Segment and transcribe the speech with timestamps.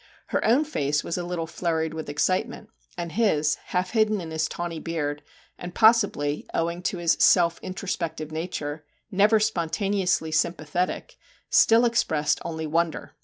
[0.29, 4.47] Her own face was a little flurried with excitement, and his, half hidden in his
[4.49, 5.21] tawny beard,
[5.59, 11.17] and possibly, owing to his self introspective nature, never spontaneously sympathetic,
[11.51, 13.13] still expressed only wonder!